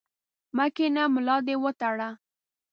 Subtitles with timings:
[0.55, 2.09] مه کښېنه، ملا دي وتړه!